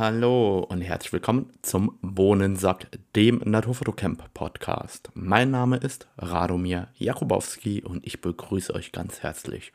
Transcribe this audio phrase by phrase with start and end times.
[0.00, 5.10] Hallo und herzlich willkommen zum Bohnensack, dem Naturfotocamp Podcast.
[5.12, 9.74] Mein Name ist Radomir Jakubowski und ich begrüße euch ganz herzlich.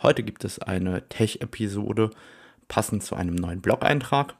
[0.00, 2.08] Heute gibt es eine Tech-Episode
[2.68, 4.34] passend zu einem neuen Blog-Eintrag.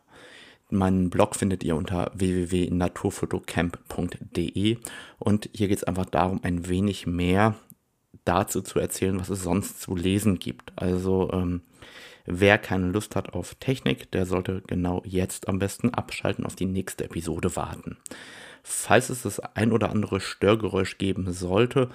[0.71, 4.79] Meinen Blog findet ihr unter www.naturfotocamp.de
[5.19, 7.57] und hier geht es einfach darum, ein wenig mehr
[8.25, 10.73] dazu zu erzählen, was es sonst zu lesen gibt.
[10.77, 11.61] Also ähm,
[12.27, 16.67] wer keine Lust hat auf Technik, der sollte genau jetzt am besten abschalten, auf die
[16.67, 17.97] nächste Episode warten.
[18.63, 21.91] Falls es das ein oder andere Störgeräusch geben sollte,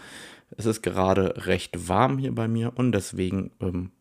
[0.55, 3.91] es ist gerade recht warm hier bei mir und deswegen ähm,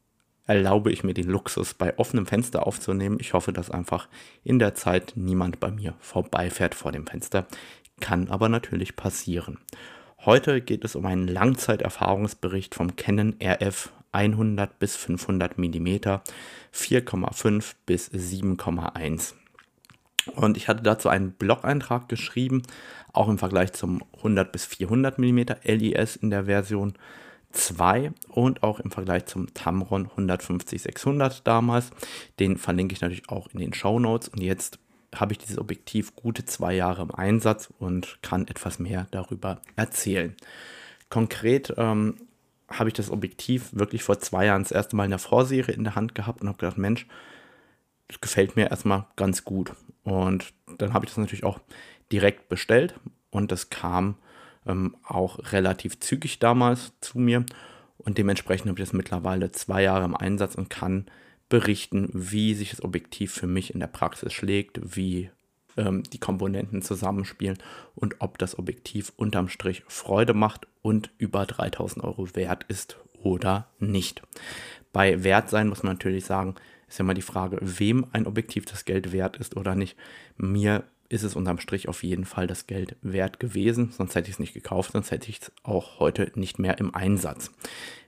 [0.46, 3.18] erlaube ich mir den Luxus, bei offenem Fenster aufzunehmen.
[3.20, 4.08] Ich hoffe, dass einfach
[4.44, 7.46] in der Zeit niemand bei mir vorbeifährt vor dem Fenster.
[8.00, 9.58] Kann aber natürlich passieren.
[10.24, 15.86] Heute geht es um einen Langzeiterfahrungsbericht vom Canon RF 100 bis 500 mm,
[16.72, 19.34] 4,5 bis 7,1.
[20.34, 22.62] Und ich hatte dazu einen Blog-Eintrag geschrieben,
[23.12, 26.94] auch im Vergleich zum 100 bis 400 mm LIS in der Version
[27.52, 31.90] 2 und auch im Vergleich zum Tamron 150-600 damals.
[32.38, 34.28] Den verlinke ich natürlich auch in den Show Notes.
[34.28, 34.78] Und jetzt
[35.14, 40.36] habe ich dieses Objektiv gute zwei Jahre im Einsatz und kann etwas mehr darüber erzählen.
[41.08, 42.16] Konkret ähm,
[42.68, 45.84] habe ich das Objektiv wirklich vor zwei Jahren das erste Mal in der Vorserie in
[45.84, 47.06] der Hand gehabt und habe gedacht, Mensch,
[48.08, 49.72] das gefällt mir erstmal ganz gut.
[50.02, 51.60] Und dann habe ich das natürlich auch
[52.12, 52.98] direkt bestellt
[53.30, 54.16] und das kam
[54.66, 57.44] ähm, auch relativ zügig damals zu mir.
[57.98, 61.06] Und dementsprechend habe ich das mittlerweile zwei Jahre im Einsatz und kann
[61.48, 65.30] berichten, wie sich das Objektiv für mich in der Praxis schlägt, wie
[65.78, 67.58] ähm, die Komponenten zusammenspielen
[67.94, 73.68] und ob das Objektiv unterm Strich Freude macht und über 3000 Euro wert ist oder
[73.78, 74.22] nicht.
[74.92, 76.54] Bei Wert sein muss man natürlich sagen,
[76.88, 79.96] ist ja mal die Frage, wem ein Objektiv das Geld wert ist oder nicht.
[80.36, 84.34] Mir ist es unterm Strich auf jeden Fall das Geld wert gewesen, sonst hätte ich
[84.34, 87.50] es nicht gekauft, sonst hätte ich es auch heute nicht mehr im Einsatz.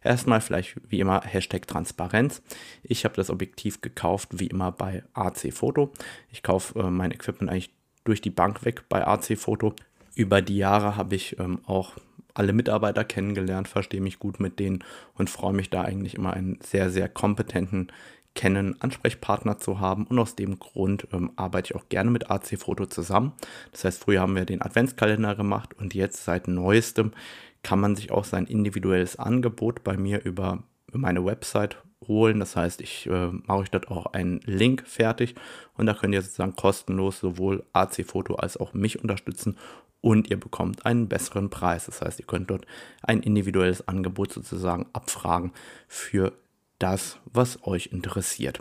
[0.03, 2.43] Erstmal vielleicht wie immer Hashtag Transparenz.
[2.83, 5.93] Ich habe das Objektiv gekauft wie immer bei AC Foto.
[6.31, 7.71] Ich kaufe äh, mein Equipment eigentlich
[8.05, 9.75] durch die Bank weg bei AC Foto.
[10.15, 11.97] Über die Jahre habe ich ähm, auch
[12.35, 16.59] alle Mitarbeiter kennengelernt, verstehe mich gut mit denen und freue mich da eigentlich immer einen
[16.63, 17.93] sehr, sehr kompetenten
[18.35, 20.07] kennen, Ansprechpartner zu haben.
[20.07, 23.33] Und aus dem Grund ähm, arbeite ich auch gerne mit AC Foto zusammen.
[23.73, 27.13] Das heißt, früher haben wir den Adventskalender gemacht und jetzt seit neuestem
[27.63, 32.41] kann man sich auch sein individuelles Angebot bei mir über meine Website holen.
[32.41, 35.35] Das heißt, ich äh, mache euch dort auch einen Link fertig
[35.77, 39.57] und da könnt ihr sozusagen kostenlos sowohl AC Foto als auch mich unterstützen
[40.01, 41.87] und ihr bekommt einen besseren Preis.
[41.87, 42.67] Das heißt, ihr könnt dort
[43.03, 45.53] ein individuelles Angebot sozusagen abfragen
[45.89, 46.33] für
[46.81, 48.61] das, was euch interessiert.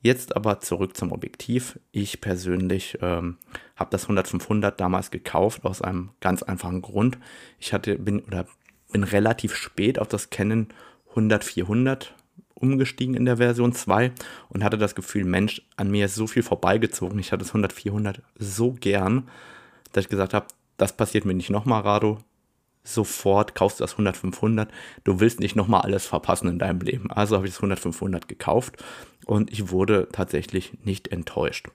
[0.00, 1.78] Jetzt aber zurück zum Objektiv.
[1.92, 3.36] Ich persönlich ähm,
[3.76, 7.18] habe das 100-500 damals gekauft aus einem ganz einfachen Grund.
[7.60, 8.46] Ich hatte bin oder
[8.90, 10.68] bin relativ spät auf das Canon
[11.14, 12.08] 100-400
[12.54, 14.12] umgestiegen in der Version 2
[14.48, 17.18] und hatte das Gefühl, Mensch, an mir ist so viel vorbeigezogen.
[17.18, 19.28] Ich hatte das 100-400 so gern,
[19.92, 20.46] dass ich gesagt habe,
[20.78, 22.18] das passiert mir nicht nochmal, Rado
[22.84, 24.68] sofort kaufst du das 100-500.
[25.04, 27.10] Du willst nicht nochmal alles verpassen in deinem Leben.
[27.10, 28.82] Also habe ich das 100-500 gekauft
[29.26, 31.68] und ich wurde tatsächlich nicht enttäuscht.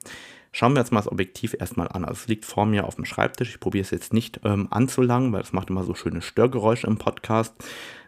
[0.51, 2.03] Schauen wir jetzt mal das Objektiv erstmal an.
[2.03, 3.49] Also es liegt vor mir auf dem Schreibtisch.
[3.49, 6.97] Ich probiere es jetzt nicht ähm, anzulangen, weil es macht immer so schöne Störgeräusche im
[6.97, 7.53] Podcast.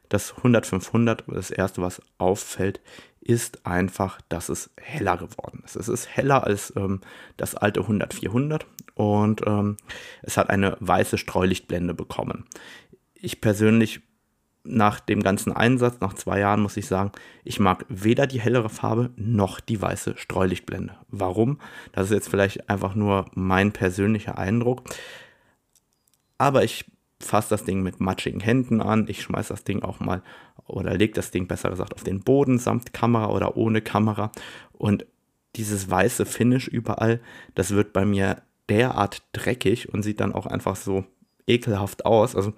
[0.10, 2.82] Das 100-500, das erste, was auffällt,
[3.22, 5.76] ist einfach, dass es heller geworden ist.
[5.76, 7.02] Es ist heller als ähm,
[7.38, 8.62] das alte 100-400
[8.96, 9.78] und ähm,
[10.24, 12.46] es hat eine weiße Streulichtblende bekommen
[13.22, 14.02] ich persönlich
[14.64, 17.12] nach dem ganzen Einsatz, nach zwei Jahren, muss ich sagen,
[17.44, 20.96] ich mag weder die hellere Farbe noch die weiße Streulichtblende.
[21.08, 21.60] Warum?
[21.92, 24.84] Das ist jetzt vielleicht einfach nur mein persönlicher Eindruck.
[26.38, 26.86] Aber ich
[27.22, 29.08] fasse das Ding mit matschigen Händen an.
[29.08, 30.22] Ich schmeiße das Ding auch mal
[30.66, 34.32] oder lege das Ding besser gesagt auf den Boden samt Kamera oder ohne Kamera.
[34.72, 35.06] Und
[35.56, 37.20] dieses weiße Finish überall,
[37.56, 41.06] das wird bei mir derart dreckig und sieht dann auch einfach so
[41.48, 42.36] ekelhaft aus.
[42.36, 42.54] Also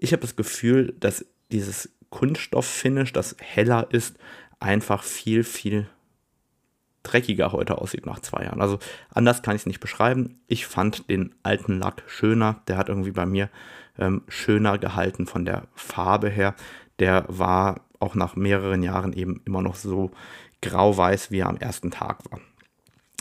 [0.00, 4.16] ich habe das Gefühl, dass dieses Kunststofffinish, das heller ist,
[4.58, 5.88] einfach viel, viel
[7.02, 8.60] dreckiger heute aussieht nach zwei Jahren.
[8.60, 8.78] Also
[9.10, 10.40] anders kann ich es nicht beschreiben.
[10.46, 12.62] Ich fand den alten Lack schöner.
[12.66, 13.48] Der hat irgendwie bei mir
[13.98, 16.54] ähm, schöner gehalten von der Farbe her.
[16.98, 20.10] Der war auch nach mehreren Jahren eben immer noch so
[20.62, 22.40] grau-weiß, wie er am ersten Tag war.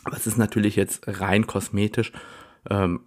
[0.03, 2.11] Aber es ist natürlich jetzt rein kosmetisch.
[2.69, 3.01] Ähm,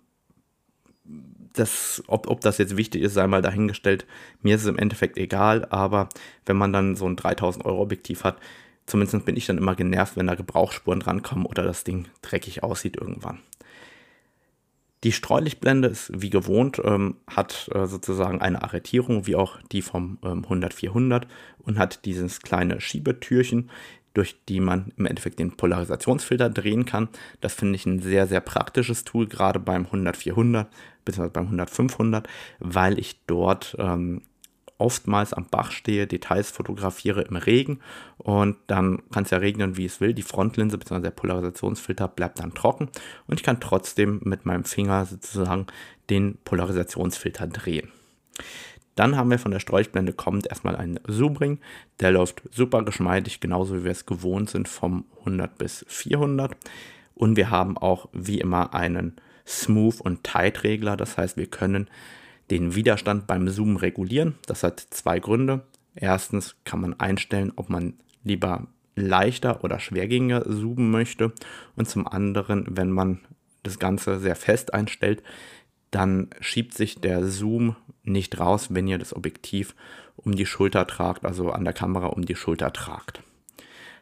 [1.52, 4.06] das, ob, ob das jetzt wichtig ist, sei mal dahingestellt.
[4.42, 6.08] Mir ist es im Endeffekt egal, aber
[6.46, 8.36] wenn man dann so ein 3000 Euro Objektiv hat,
[8.86, 12.96] Zumindest bin ich dann immer genervt, wenn da Gebrauchsspuren drankommen oder das Ding dreckig aussieht
[12.96, 13.38] irgendwann.
[15.04, 20.18] Die Streulichtblende ist wie gewohnt, ähm, hat äh, sozusagen eine Arretierung, wie auch die vom
[20.22, 21.24] ähm, 100-400
[21.58, 23.70] und hat dieses kleine Schiebetürchen,
[24.14, 27.08] durch die man im Endeffekt den Polarisationsfilter drehen kann.
[27.40, 30.66] Das finde ich ein sehr, sehr praktisches Tool, gerade beim 100-400
[31.04, 31.28] bzw.
[31.28, 32.24] beim 100-500,
[32.58, 34.22] weil ich dort ähm,
[34.78, 37.78] oftmals am Bach stehe, Details fotografiere im Regen
[38.18, 40.12] und dann kann es ja regnen, wie es will.
[40.12, 41.02] Die Frontlinse bzw.
[41.02, 42.88] der Polarisationsfilter bleibt dann trocken
[43.26, 45.66] und ich kann trotzdem mit meinem Finger sozusagen
[46.10, 47.88] den Polarisationsfilter drehen.
[48.94, 51.58] Dann haben wir von der Streuchblende kommend erstmal einen Zoomring.
[52.00, 56.56] Der läuft super geschmeidig, genauso wie wir es gewohnt sind vom 100 bis 400.
[57.14, 59.16] Und wir haben auch wie immer einen
[59.46, 60.96] Smooth- und Tight-Regler.
[60.96, 61.88] Das heißt, wir können
[62.50, 64.34] den Widerstand beim Zoomen regulieren.
[64.46, 65.62] Das hat zwei Gründe.
[65.94, 71.32] Erstens kann man einstellen, ob man lieber leichter oder schwergängiger zoomen möchte.
[71.76, 73.20] Und zum anderen, wenn man
[73.62, 75.22] das Ganze sehr fest einstellt,
[75.90, 79.74] dann schiebt sich der Zoom nicht raus, wenn ihr das Objektiv
[80.16, 83.22] um die Schulter tragt, also an der Kamera um die Schulter tragt.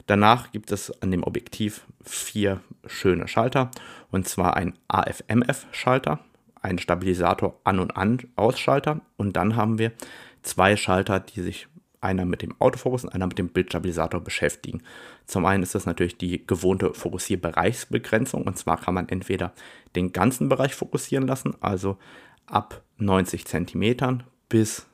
[0.07, 3.71] Danach gibt es an dem Objektiv vier schöne Schalter
[4.11, 6.19] und zwar ein AFMF-Schalter,
[6.61, 9.93] ein Stabilisator An- und An Ausschalter und dann haben wir
[10.43, 11.69] zwei Schalter, die sich
[12.01, 14.83] einer mit dem Autofokus und einer mit dem Bildstabilisator beschäftigen.
[15.27, 19.53] Zum einen ist das natürlich die gewohnte Fokussierbereichsbegrenzung und zwar kann man entweder
[19.95, 21.99] den ganzen Bereich fokussieren lassen, also
[22.47, 24.87] ab 90 cm bis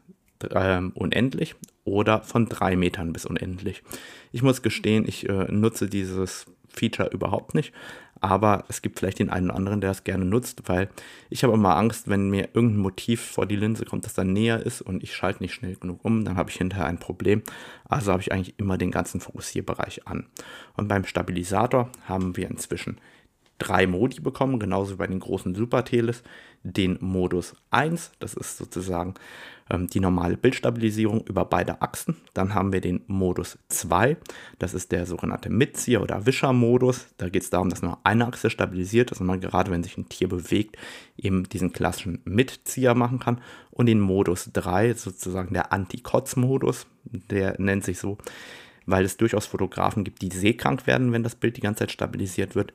[0.51, 1.55] ähm, unendlich
[1.85, 3.83] oder von 3 Metern bis unendlich.
[4.33, 7.73] Ich muss gestehen, ich äh, nutze dieses Feature überhaupt nicht,
[8.21, 10.89] aber es gibt vielleicht den einen oder anderen, der es gerne nutzt, weil
[11.31, 14.65] ich habe immer Angst, wenn mir irgendein Motiv vor die Linse kommt, das dann näher
[14.65, 17.43] ist und ich schalte nicht schnell genug um, dann habe ich hinterher ein Problem.
[17.85, 20.27] Also habe ich eigentlich immer den ganzen Fokussierbereich an.
[20.77, 22.99] Und beim Stabilisator haben wir inzwischen
[23.59, 26.23] drei Modi bekommen, genauso wie bei den großen Super-Teles.
[26.63, 29.15] Den Modus 1, das ist sozusagen
[29.71, 32.17] ähm, die normale Bildstabilisierung über beide Achsen.
[32.35, 34.17] Dann haben wir den Modus 2,
[34.59, 37.07] das ist der sogenannte Mitzieher- oder Wischer-Modus.
[37.19, 39.97] Da geht es darum, dass nur eine Achse stabilisiert ist und man gerade, wenn sich
[39.97, 40.77] ein Tier bewegt,
[41.17, 43.41] eben diesen klassischen Mitzieher machen kann.
[43.71, 48.19] Und den Modus 3, sozusagen der Anti-Kotz-Modus, der nennt sich so,
[48.87, 52.55] weil es durchaus Fotografen gibt, die seekrank werden, wenn das Bild die ganze Zeit stabilisiert
[52.55, 52.73] wird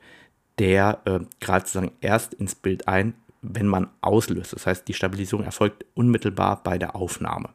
[0.58, 4.52] der äh, gerade sozusagen erst ins Bild ein, wenn man auslöst.
[4.52, 7.50] Das heißt, die Stabilisierung erfolgt unmittelbar bei der Aufnahme.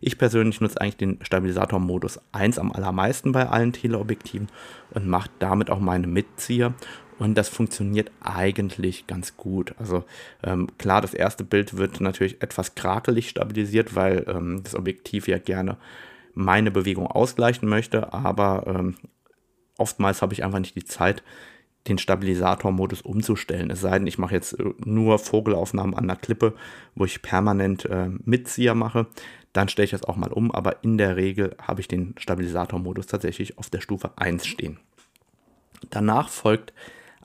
[0.00, 4.48] Ich persönlich nutze eigentlich den Stabilisator-Modus 1 am allermeisten bei allen Teleobjektiven
[4.92, 6.74] und mache damit auch meine Mitzieher.
[7.18, 9.74] Und das funktioniert eigentlich ganz gut.
[9.78, 10.04] Also
[10.42, 15.36] ähm, klar, das erste Bild wird natürlich etwas krakelig stabilisiert, weil ähm, das Objektiv ja
[15.36, 15.76] gerne
[16.32, 18.14] meine Bewegung ausgleichen möchte.
[18.14, 18.96] Aber ähm,
[19.76, 21.22] oftmals habe ich einfach nicht die Zeit,
[21.88, 23.70] den Stabilisator-Modus umzustellen.
[23.70, 26.54] Es sei denn, ich mache jetzt äh, nur Vogelaufnahmen an der Klippe,
[26.94, 29.06] wo ich permanent äh, Mitzieher mache.
[29.52, 33.06] Dann stelle ich das auch mal um, aber in der Regel habe ich den Stabilisator-Modus
[33.06, 34.78] tatsächlich auf der Stufe 1 stehen.
[35.88, 36.72] Danach folgt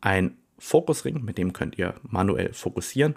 [0.01, 3.15] ein Fokusring, mit dem könnt ihr manuell fokussieren.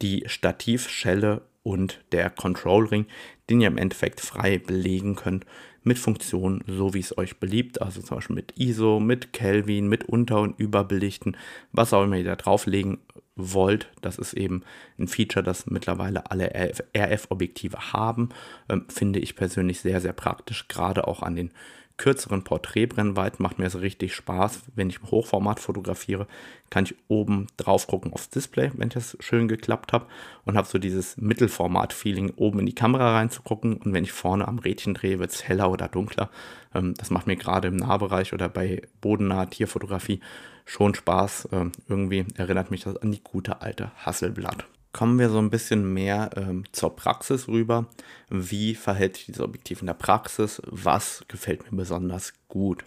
[0.00, 3.06] Die Stativschelle und der Control Ring,
[3.50, 5.46] den ihr im Endeffekt frei belegen könnt
[5.84, 7.82] mit Funktionen, so wie es euch beliebt.
[7.82, 11.36] Also zum Beispiel mit ISO, mit Kelvin, mit Unter- und Überbelichten,
[11.72, 12.98] was auch immer ihr da drauflegen
[13.36, 13.90] wollt.
[14.00, 14.62] Das ist eben
[14.98, 16.52] ein Feature, das mittlerweile alle
[16.96, 18.28] RF-Objektive haben.
[18.68, 21.50] Ähm, finde ich persönlich sehr, sehr praktisch, gerade auch an den
[21.96, 24.62] kürzeren Porträtbrennweiten macht mir es richtig Spaß.
[24.74, 26.26] Wenn ich Hochformat fotografiere,
[26.70, 30.06] kann ich oben drauf gucken aufs Display, wenn das schön geklappt habe
[30.44, 34.58] und habe so dieses Mittelformat-Feeling, oben in die Kamera reinzugucken und wenn ich vorne am
[34.58, 36.30] Rädchen drehe, wird es heller oder dunkler.
[36.74, 40.20] Ähm, das macht mir gerade im Nahbereich oder bei bodennaher Tierfotografie
[40.64, 41.48] schon Spaß.
[41.52, 45.92] Ähm, irgendwie erinnert mich das an die gute alte Hasselblatt kommen wir so ein bisschen
[45.92, 47.86] mehr ähm, zur Praxis rüber.
[48.28, 50.60] Wie verhält sich dieses Objektiv in der Praxis?
[50.66, 52.84] Was gefällt mir besonders gut?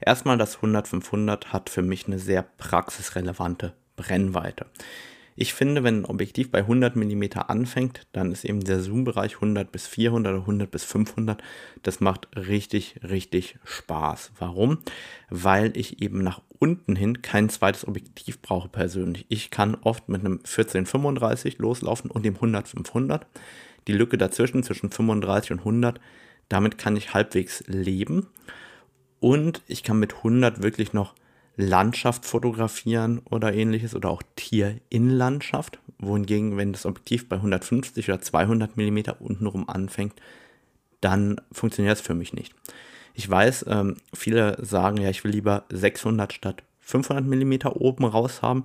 [0.00, 4.66] Erstmal das 100-500 hat für mich eine sehr praxisrelevante Brennweite.
[5.34, 9.72] Ich finde, wenn ein Objektiv bei 100 mm anfängt, dann ist eben der Zoom-Bereich 100
[9.72, 11.42] bis 400 oder 100 bis 500.
[11.82, 14.32] Das macht richtig, richtig Spaß.
[14.38, 14.78] Warum?
[15.30, 19.26] Weil ich eben nach unten hin kein zweites Objektiv brauche persönlich.
[19.28, 23.22] Ich kann oft mit einem 1435 loslaufen und dem 100-500.
[23.88, 26.00] Die Lücke dazwischen, zwischen 35 und 100,
[26.48, 28.28] damit kann ich halbwegs leben.
[29.18, 31.14] Und ich kann mit 100 wirklich noch
[31.56, 35.78] Landschaft fotografieren oder ähnliches oder auch Tier in Landschaft.
[35.98, 40.14] Wohingegen, wenn das Objektiv bei 150 oder 200 mm untenrum anfängt,
[41.00, 42.54] dann funktioniert es für mich nicht.
[43.14, 48.42] Ich weiß, ähm, viele sagen, ja, ich will lieber 600 statt 500 mm oben raus
[48.42, 48.64] haben.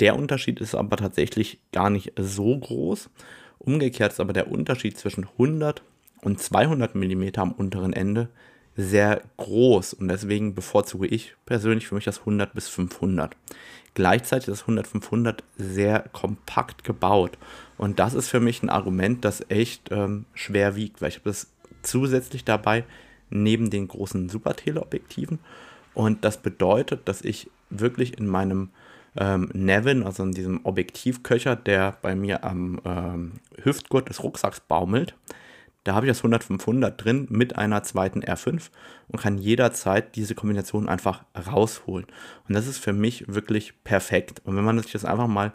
[0.00, 3.10] Der Unterschied ist aber tatsächlich gar nicht so groß.
[3.58, 5.82] Umgekehrt ist aber der Unterschied zwischen 100
[6.22, 8.28] und 200 mm am unteren Ende
[8.76, 13.36] sehr groß und deswegen bevorzuge ich persönlich für mich das 100 bis 500.
[13.94, 17.38] Gleichzeitig ist das 100 500 sehr kompakt gebaut
[17.78, 21.30] und das ist für mich ein Argument, das echt ähm, schwer wiegt, weil ich habe
[21.30, 21.48] das
[21.82, 22.84] zusätzlich dabei
[23.30, 25.38] neben den großen Super-Teleobjektiven
[25.94, 28.70] und das bedeutet, dass ich wirklich in meinem
[29.16, 35.14] ähm, Nevin, also in diesem Objektivköcher, der bei mir am ähm, Hüftgurt des Rucksacks baumelt,
[35.84, 38.70] da habe ich das 100-500 drin mit einer zweiten R5
[39.08, 42.06] und kann jederzeit diese Kombination einfach rausholen.
[42.48, 44.40] Und das ist für mich wirklich perfekt.
[44.44, 45.52] Und wenn man sich das einfach mal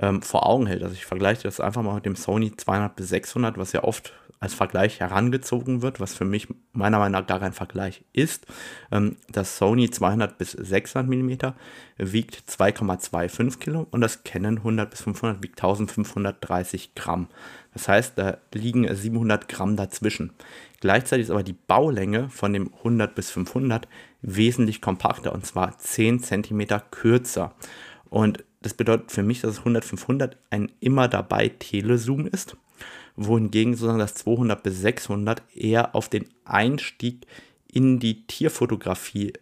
[0.00, 3.08] ähm, vor Augen hält, also ich vergleiche das einfach mal mit dem Sony 200 bis
[3.08, 7.40] 600, was ja oft als Vergleich herangezogen wird, was für mich meiner Meinung nach gar
[7.40, 8.46] kein Vergleich ist.
[8.92, 11.54] Ähm, das Sony 200 bis 600 mm
[11.98, 17.28] wiegt 2,25 Kilo und das Canon 100 bis 500 wiegt 1530 Gramm.
[17.72, 20.32] Das heißt, da liegen 700 Gramm dazwischen.
[20.80, 23.88] Gleichzeitig ist aber die Baulänge von dem 100 bis 500
[24.22, 27.54] wesentlich kompakter und zwar 10 cm kürzer.
[28.08, 32.56] Und das bedeutet für mich, dass das 100 500 ein immer dabei Telezoom ist
[33.18, 37.26] wohingegen sozusagen das 200 bis 600 eher auf den Einstieg
[37.70, 39.32] in die Tierfotografie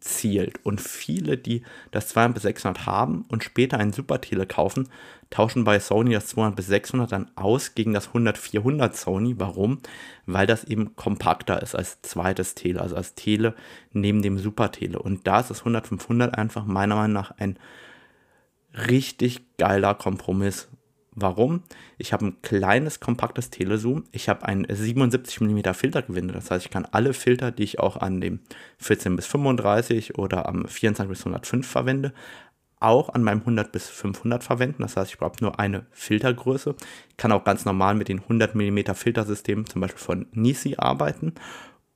[0.00, 0.64] zielt.
[0.64, 4.88] Und viele, die das 200 bis 600 haben und später ein Super-Tele kaufen,
[5.30, 9.34] tauschen bei Sony das 200 bis 600 dann aus gegen das 100 400 Sony.
[9.38, 9.78] Warum?
[10.26, 13.54] Weil das eben kompakter ist als zweites Tele, also als Tele
[13.92, 14.98] neben dem Super-Tele.
[14.98, 17.58] Und da ist das 100 500 einfach meiner Meinung nach ein
[18.74, 20.68] richtig geiler Kompromiss,
[21.12, 21.64] Warum?
[21.98, 24.04] Ich habe ein kleines, kompaktes Telezoom.
[24.12, 26.32] Ich habe ein 77 mm Filtergewinde.
[26.32, 28.40] Das heißt, ich kann alle Filter, die ich auch an dem
[28.78, 32.12] 14 bis 35 oder am 24 bis 105 verwende,
[32.78, 34.82] auch an meinem 100 bis 500 verwenden.
[34.82, 36.76] Das heißt, ich brauche nur eine Filtergröße.
[37.10, 41.34] Ich kann auch ganz normal mit den 100 mm Filtersystemen, zum Beispiel von Nisi, arbeiten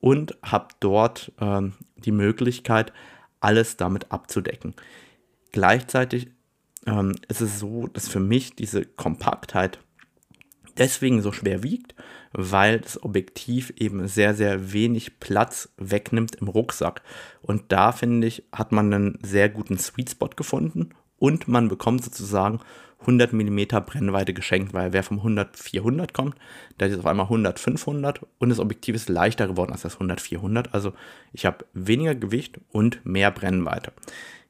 [0.01, 2.93] und habe dort ähm, die Möglichkeit,
[3.41, 4.75] alles damit abzudecken.
[5.53, 6.34] Gleichzeitig
[6.87, 9.79] ähm, es ist so, dass für mich diese Kompaktheit
[10.79, 11.95] deswegen so schwer wiegt,
[12.33, 17.03] weil das Objektiv eben sehr, sehr wenig Platz wegnimmt im Rucksack.
[17.43, 22.05] Und da finde ich, hat man einen sehr guten Sweet Spot gefunden und man bekommt
[22.05, 22.61] sozusagen
[23.01, 26.37] 100 mm Brennweite geschenkt, weil wer vom 100-400 kommt,
[26.81, 30.71] der ist auf einmal 100-500 und das Objektiv ist leichter geworden als das 100-400.
[30.73, 30.93] Also
[31.33, 33.93] ich habe weniger Gewicht und mehr Brennweite.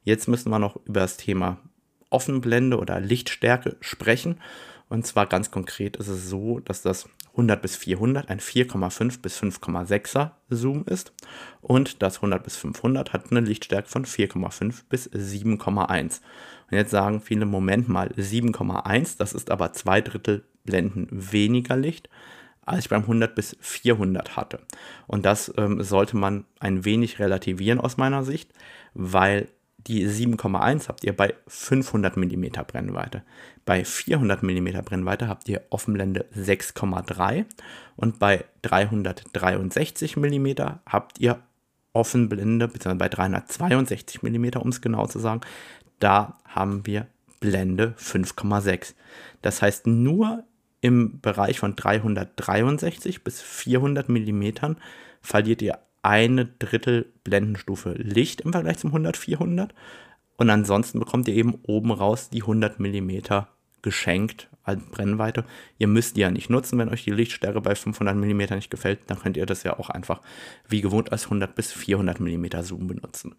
[0.04, 1.58] Jetzt müssen wir noch über das Thema
[2.14, 4.40] Offenblende oder Lichtstärke sprechen.
[4.88, 9.42] Und zwar ganz konkret ist es so, dass das 100 bis 400 ein 4,5 bis
[9.42, 11.12] 5,6er Zoom ist
[11.62, 16.20] und das 100 bis 500 hat eine Lichtstärke von 4,5 bis 7,1.
[16.70, 22.08] Und jetzt sagen viele, Moment mal, 7,1, das ist aber zwei Drittel Blenden weniger Licht,
[22.64, 24.60] als ich beim 100 bis 400 hatte.
[25.06, 28.50] Und das ähm, sollte man ein wenig relativieren aus meiner Sicht,
[28.94, 29.48] weil
[29.86, 33.22] die 7,1 habt ihr bei 500 mm Brennweite.
[33.64, 37.44] Bei 400 mm Brennweite habt ihr Offenblende 6,3
[37.96, 40.48] und bei 363 mm
[40.86, 41.38] habt ihr
[41.92, 45.42] Offenblende, beziehungsweise bei 362 mm, um es genau zu sagen,
[46.00, 47.06] da haben wir
[47.40, 48.94] Blende 5,6.
[49.42, 50.44] Das heißt, nur
[50.80, 54.76] im Bereich von 363 bis 400 mm
[55.20, 59.70] verliert ihr eine Drittel Blendenstufe Licht im Vergleich zum 100-400
[60.36, 63.10] und ansonsten bekommt ihr eben oben raus die 100 mm
[63.82, 65.44] geschenkt als Brennweite.
[65.78, 69.00] Ihr müsst die ja nicht nutzen, wenn euch die Lichtstärke bei 500 mm nicht gefällt,
[69.06, 70.20] dann könnt ihr das ja auch einfach
[70.68, 73.34] wie gewohnt als 100 bis 400 mm Zoom benutzen.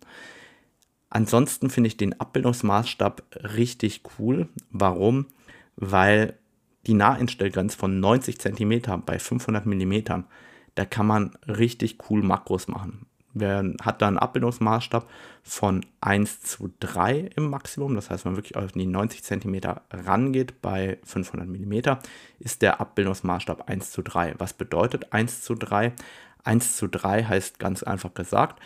[1.09, 3.23] Ansonsten finde ich den Abbildungsmaßstab
[3.55, 4.49] richtig cool.
[4.69, 5.27] Warum?
[5.75, 6.37] Weil
[6.87, 10.23] die Naheinstellgrenze von 90 cm bei 500 mm
[10.75, 13.07] da kann man richtig cool Makros machen.
[13.37, 15.09] Wer hat da einen Abbildungsmaßstab
[15.43, 19.59] von 1 zu 3 im Maximum, das heißt, wenn man wirklich auf die 90 cm
[19.91, 21.73] rangeht bei 500 mm,
[22.39, 24.35] ist der Abbildungsmaßstab 1 zu 3.
[24.37, 25.91] Was bedeutet 1 zu 3?
[26.45, 28.61] 1 zu 3 heißt ganz einfach gesagt,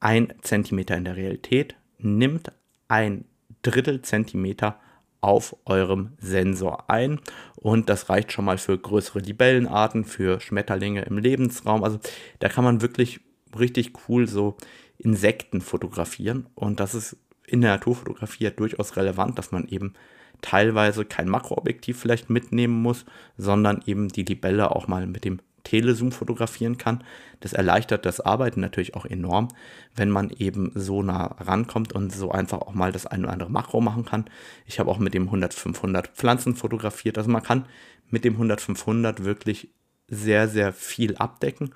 [0.00, 2.50] 1 cm in der Realität nimmt
[2.88, 3.24] ein
[3.62, 4.80] Drittel Zentimeter
[5.20, 7.20] auf eurem Sensor ein.
[7.56, 11.84] Und das reicht schon mal für größere Libellenarten, für Schmetterlinge im Lebensraum.
[11.84, 11.98] Also
[12.38, 13.20] da kann man wirklich
[13.58, 14.56] richtig cool so
[14.98, 16.46] Insekten fotografieren.
[16.54, 19.94] Und das ist in der Naturfotografie ja durchaus relevant, dass man eben
[20.40, 23.04] teilweise kein Makroobjektiv vielleicht mitnehmen muss,
[23.36, 27.04] sondern eben die Libelle auch mal mit dem Telezoom fotografieren kann.
[27.40, 29.48] Das erleichtert das Arbeiten natürlich auch enorm,
[29.94, 33.50] wenn man eben so nah rankommt und so einfach auch mal das ein oder andere
[33.50, 34.24] Makro machen kann.
[34.64, 37.18] Ich habe auch mit dem 100-500 Pflanzen fotografiert.
[37.18, 37.66] Also man kann
[38.08, 39.68] mit dem 100-500 wirklich
[40.08, 41.74] sehr, sehr viel abdecken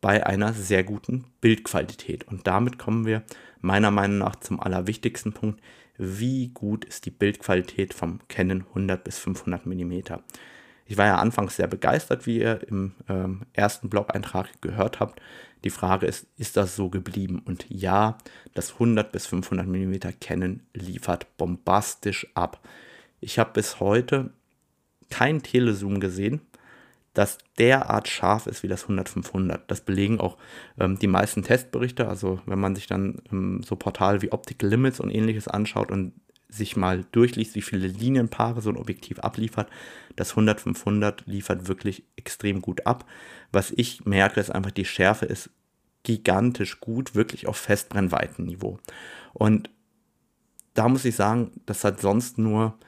[0.00, 2.26] bei einer sehr guten Bildqualität.
[2.26, 3.22] Und damit kommen wir
[3.60, 5.60] meiner Meinung nach zum allerwichtigsten Punkt.
[5.96, 10.02] Wie gut ist die Bildqualität vom Canon 100 bis 500 mm?
[10.90, 15.20] Ich war ja anfangs sehr begeistert, wie ihr im ähm, ersten Blog-Eintrag gehört habt.
[15.62, 17.42] Die Frage ist, ist das so geblieben?
[17.44, 18.16] Und ja,
[18.54, 22.66] das 100 bis 500 mm Canon liefert bombastisch ab.
[23.20, 24.30] Ich habe bis heute
[25.10, 26.40] kein Telezoom gesehen,
[27.12, 29.60] das derart scharf ist wie das 100-500.
[29.66, 30.38] Das belegen auch
[30.78, 32.08] ähm, die meisten Testberichte.
[32.08, 36.12] Also wenn man sich dann ähm, so Portale wie Optical Limits und ähnliches anschaut und
[36.48, 39.68] sich mal durchliest, wie viele Linienpaare so ein Objektiv abliefert,
[40.16, 43.04] das 100-500 liefert wirklich extrem gut ab.
[43.52, 45.50] Was ich merke, ist einfach, die Schärfe ist
[46.02, 48.78] gigantisch gut, wirklich auf Festbrennweitenniveau.
[49.34, 49.70] Und
[50.74, 52.78] da muss ich sagen, das hat sonst nur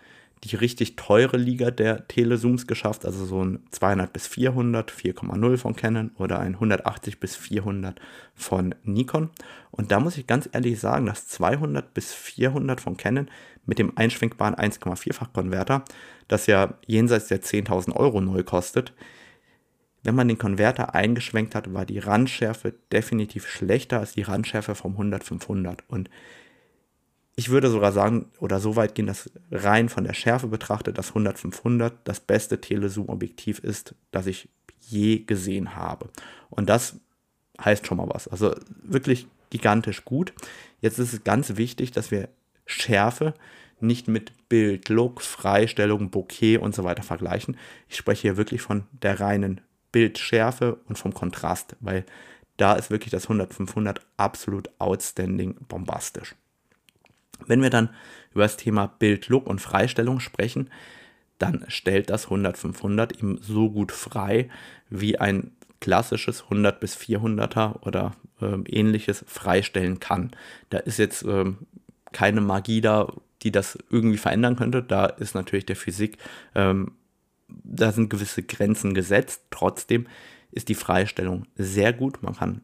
[0.44, 5.76] die richtig teure Liga der Telezooms geschafft, also so ein 200 bis 400, 4,0 von
[5.76, 8.00] Canon oder ein 180 bis 400
[8.34, 9.30] von Nikon.
[9.70, 13.28] Und da muss ich ganz ehrlich sagen, das 200 bis 400 von Canon
[13.66, 15.84] mit dem einschwenkbaren 1,4-fach Konverter,
[16.28, 18.94] das ja jenseits der 10.000 Euro neu kostet,
[20.02, 24.96] wenn man den Konverter eingeschwenkt hat, war die Randschärfe definitiv schlechter als die Randschärfe vom
[24.96, 25.80] 100-500.
[25.88, 26.08] Und
[27.40, 31.14] ich würde sogar sagen, oder so weit gehen, dass rein von der Schärfe betrachtet, das
[31.14, 36.10] 100-500 das beste Telezoom-Objektiv ist, das ich je gesehen habe.
[36.50, 37.00] Und das
[37.58, 38.28] heißt schon mal was.
[38.28, 40.34] Also wirklich gigantisch gut.
[40.82, 42.28] Jetzt ist es ganz wichtig, dass wir
[42.66, 43.32] Schärfe
[43.80, 47.56] nicht mit Bild, Look, Freistellung, Bokeh und so weiter vergleichen.
[47.88, 52.04] Ich spreche hier wirklich von der reinen Bildschärfe und vom Kontrast, weil
[52.58, 56.34] da ist wirklich das 100-500 absolut outstanding bombastisch.
[57.46, 57.90] Wenn wir dann
[58.32, 60.70] über das Thema Bild, Look und Freistellung sprechen,
[61.38, 64.50] dann stellt das 100-500 eben so gut frei,
[64.90, 70.30] wie ein klassisches 100 bis 400er oder äh, ähnliches freistellen kann.
[70.68, 71.46] Da ist jetzt äh,
[72.12, 73.12] keine Magie da,
[73.42, 74.82] die das irgendwie verändern könnte.
[74.82, 76.18] Da ist natürlich der Physik,
[76.54, 76.92] ähm,
[77.48, 79.44] da sind gewisse Grenzen gesetzt.
[79.50, 80.06] Trotzdem
[80.52, 82.22] ist die Freistellung sehr gut.
[82.22, 82.60] Man kann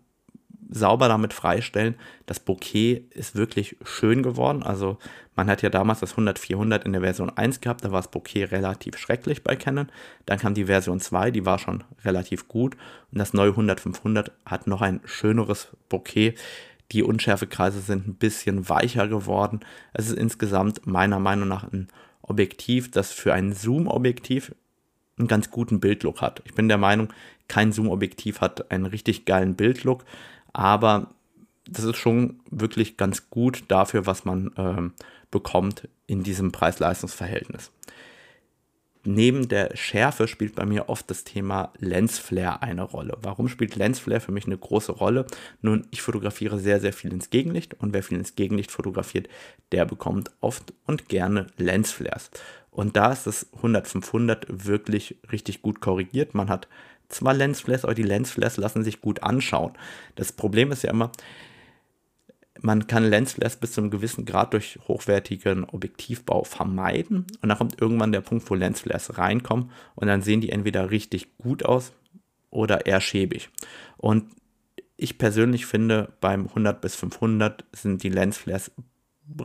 [0.69, 1.95] sauber damit freistellen.
[2.27, 4.63] Das Bouquet ist wirklich schön geworden.
[4.63, 4.99] Also
[5.35, 8.45] man hat ja damals das 100-400 in der Version 1 gehabt, da war das Bouquet
[8.47, 9.89] relativ schrecklich bei Canon.
[10.25, 12.77] Dann kam die Version 2, die war schon relativ gut.
[13.13, 16.35] Und das neue 100-500 hat noch ein schöneres Bouquet.
[16.93, 19.61] Die Unschärfekreise sind ein bisschen weicher geworden.
[19.93, 21.89] Es ist insgesamt meiner Meinung nach ein
[22.23, 24.55] Objektiv, das für ein Zoom-Objektiv
[25.19, 26.43] einen ganz guten Bildlook hat.
[26.45, 27.13] Ich bin der Meinung,
[27.49, 30.05] kein Zoom-Objektiv hat einen richtig geilen Bildlook
[30.57, 31.11] aber
[31.69, 34.93] das ist schon wirklich ganz gut dafür, was man ähm,
[35.31, 37.71] bekommt in diesem Preis-Leistungs-Verhältnis.
[39.05, 43.19] Neben der Schärfe spielt bei mir oft das Thema Lensflare eine Rolle.
[43.21, 45.27] Warum spielt Lensflare für mich eine große Rolle?
[45.61, 49.29] Nun, ich fotografiere sehr, sehr viel ins Gegenlicht und wer viel ins Gegenlicht fotografiert,
[49.73, 52.31] der bekommt oft und gerne Lensflares.
[52.71, 56.35] Und da ist das 100-500 wirklich richtig gut korrigiert.
[56.35, 56.67] Man hat
[57.09, 59.73] zwar Lensflares, aber die Lensflares lassen sich gut anschauen.
[60.15, 61.13] Das Problem ist ja immer,
[62.61, 67.27] man kann Lensflares bis zu einem gewissen Grad durch hochwertigen Objektivbau vermeiden.
[67.41, 71.37] Und dann kommt irgendwann der Punkt, wo Lensflares reinkommen und dann sehen die entweder richtig
[71.39, 71.93] gut aus
[72.51, 73.51] oder eher schäbig.
[73.97, 74.31] Und
[74.97, 78.71] ich persönlich finde, beim 100 bis 500 sind die Lensflares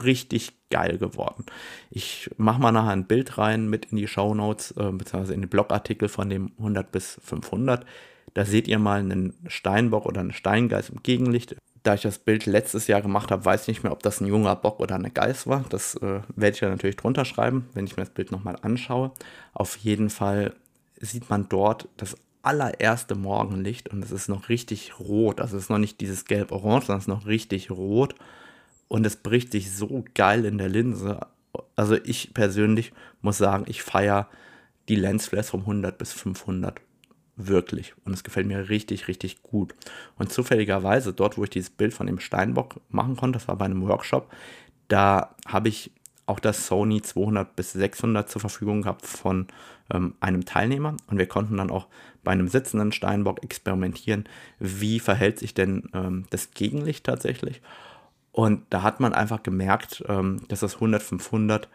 [0.03, 1.45] richtig geil geworden.
[1.89, 5.41] Ich mache mal nachher ein Bild rein mit in die Show Notes, äh, beziehungsweise in
[5.41, 7.85] den Blogartikel von dem 100 bis 500.
[8.33, 11.55] Da seht ihr mal einen Steinbock oder einen Steingeiß im Gegenlicht.
[11.83, 14.27] Da ich das Bild letztes Jahr gemacht habe, weiß ich nicht mehr, ob das ein
[14.27, 15.65] junger Bock oder eine Geiß war.
[15.69, 19.11] Das äh, werde ich ja natürlich drunter schreiben, wenn ich mir das Bild nochmal anschaue.
[19.53, 20.53] Auf jeden Fall
[20.99, 25.41] sieht man dort das allererste Morgenlicht und es ist noch richtig rot.
[25.41, 28.15] Also es ist noch nicht dieses gelb-orange, sondern es ist noch richtig rot
[28.91, 31.21] und es bricht sich so geil in der Linse.
[31.77, 34.27] Also ich persönlich muss sagen, ich feiere
[34.89, 36.81] die Lensflares vom 100 bis 500
[37.37, 39.73] wirklich und es gefällt mir richtig, richtig gut.
[40.17, 43.63] Und zufälligerweise dort, wo ich dieses Bild von dem Steinbock machen konnte, das war bei
[43.63, 44.29] einem Workshop,
[44.89, 45.91] da habe ich
[46.25, 49.47] auch das Sony 200 bis 600 zur Verfügung gehabt von
[49.89, 51.87] ähm, einem Teilnehmer und wir konnten dann auch
[52.25, 54.25] bei einem sitzenden Steinbock experimentieren,
[54.59, 57.61] wie verhält sich denn ähm, das Gegenlicht tatsächlich
[58.31, 61.67] und da hat man einfach gemerkt, ähm, dass das 100-500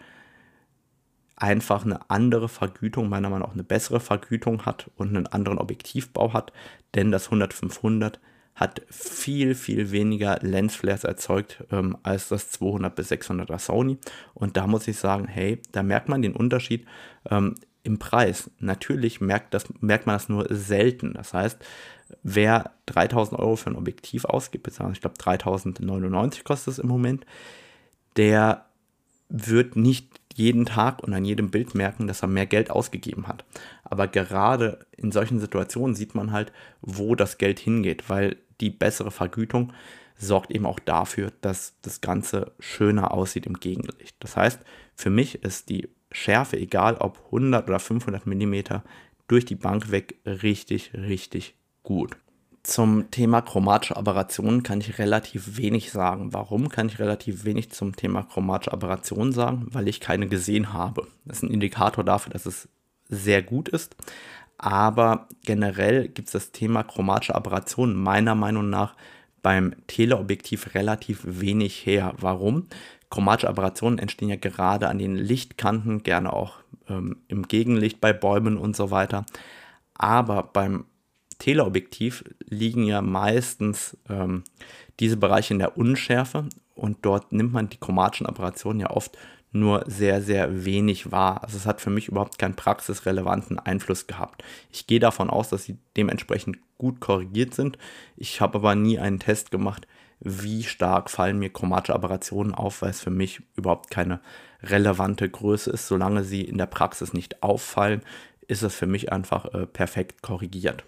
[1.37, 5.59] einfach eine andere Vergütung, meiner Meinung nach auch eine bessere Vergütung hat und einen anderen
[5.59, 6.53] Objektivbau hat,
[6.95, 8.15] denn das 100-500
[8.55, 13.99] hat viel, viel weniger Lensflares erzeugt ähm, als das 200 bis 600er Sony.
[14.33, 16.87] Und da muss ich sagen, hey, da merkt man den Unterschied
[17.31, 18.51] ähm, im Preis.
[18.59, 21.13] Natürlich merkt, das, merkt man das nur selten.
[21.13, 21.63] Das heißt,
[22.23, 27.27] wer 3000 Euro für ein Objektiv ausgibt, ich glaube 3099 kostet es im Moment,
[28.17, 28.67] der
[29.29, 33.45] wird nicht jeden Tag und an jedem Bild merken, dass er mehr Geld ausgegeben hat.
[33.85, 39.11] Aber gerade in solchen Situationen sieht man halt, wo das Geld hingeht, weil die bessere
[39.11, 39.73] Vergütung
[40.19, 44.17] sorgt eben auch dafür, dass das Ganze schöner aussieht im Gegenlicht.
[44.21, 44.61] Das heißt,
[44.95, 48.55] für mich ist die Schärfe, egal ob 100 oder 500 mm,
[49.29, 51.55] durch die Bank weg richtig, richtig
[51.87, 52.17] gut.
[52.65, 56.35] Zum Thema chromatische Aberrationen kann ich relativ wenig sagen.
[56.35, 59.69] Warum kann ich relativ wenig zum Thema chromatische Aberrationen sagen?
[59.71, 61.07] Weil ich keine gesehen habe.
[61.25, 62.69] Das ist ein Indikator dafür, dass es
[63.09, 63.95] sehr gut ist.
[64.59, 68.97] Aber generell gibt es das Thema chromatische Aberrationen meiner Meinung nach
[69.43, 72.15] beim Teleobjektiv relativ wenig her.
[72.19, 72.67] Warum?
[73.11, 76.55] Chromatische Aberrationen entstehen ja gerade an den Lichtkanten, gerne auch
[76.89, 79.25] ähm, im Gegenlicht bei Bäumen und so weiter.
[79.95, 80.85] Aber beim
[81.39, 84.45] Teleobjektiv liegen ja meistens ähm,
[85.01, 89.17] diese Bereiche in der Unschärfe und dort nimmt man die chromatischen Operationen ja oft
[89.53, 91.43] nur sehr, sehr wenig wahr.
[91.43, 94.45] Also es hat für mich überhaupt keinen praxisrelevanten Einfluss gehabt.
[94.71, 97.79] Ich gehe davon aus, dass sie dementsprechend gut korrigiert sind.
[98.17, 99.87] Ich habe aber nie einen Test gemacht,
[100.21, 104.21] wie stark fallen mir chromatische Aberrationen auf, weil es für mich überhaupt keine
[104.63, 105.89] relevante Größe ist.
[105.89, 108.03] Solange sie in der Praxis nicht auffallen,
[108.49, 110.85] ist es für mich einfach äh, perfekt korrigiert.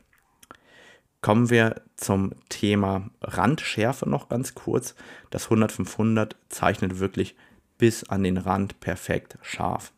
[1.20, 4.94] Kommen wir zum Thema Randschärfe noch ganz kurz.
[5.30, 7.34] Das 100-500 zeichnet wirklich
[7.76, 9.92] bis an den Rand perfekt scharf.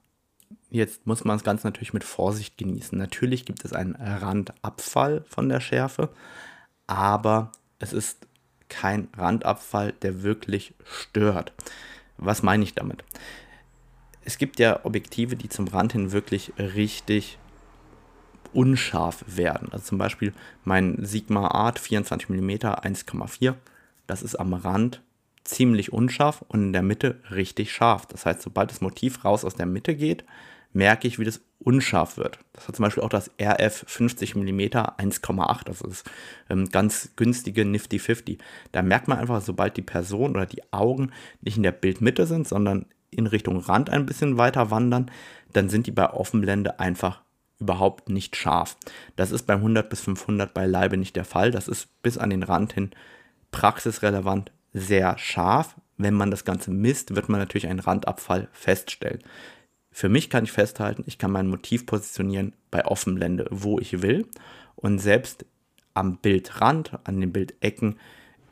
[0.71, 2.97] Jetzt muss man das Ganze natürlich mit Vorsicht genießen.
[2.97, 6.11] Natürlich gibt es einen Randabfall von der Schärfe,
[6.87, 8.27] aber es ist
[8.69, 11.53] kein Randabfall, der wirklich stört.
[12.17, 13.03] Was meine ich damit?
[14.25, 17.39] Es gibt ja Objektive, die zum Rand hin wirklich richtig
[18.53, 19.69] unscharf werden.
[19.73, 20.33] Also zum Beispiel
[20.65, 23.55] mein Sigma Art 24 mm 1,4.
[24.07, 25.03] Das ist am Rand
[25.45, 28.07] ziemlich unscharf und in der Mitte richtig scharf.
[28.07, 30.25] Das heißt, sobald das Motiv raus aus der Mitte geht,
[30.73, 32.39] merke ich, wie das unscharf wird.
[32.53, 35.65] Das hat zum Beispiel auch das RF 50 mm 1,8.
[35.65, 36.09] Das ist
[36.49, 38.39] ähm, ganz günstige Nifty 50.
[38.73, 41.11] Da merkt man einfach, sobald die Person oder die Augen
[41.41, 45.11] nicht in der Bildmitte sind, sondern in Richtung Rand ein bisschen weiter wandern,
[45.53, 47.23] dann sind die bei Offenblende einfach
[47.61, 48.77] überhaupt nicht scharf.
[49.17, 51.51] Das ist beim 100 bis 500 beileibe nicht der Fall.
[51.51, 52.91] Das ist bis an den Rand hin
[53.53, 55.77] praxisrelevant sehr scharf.
[55.97, 59.23] Wenn man das Ganze misst, wird man natürlich einen Randabfall feststellen.
[59.93, 64.27] Für mich kann ich festhalten, ich kann mein Motiv positionieren bei Offenblende, wo ich will.
[64.77, 65.45] Und selbst
[65.95, 67.99] am Bildrand, an den Bildecken,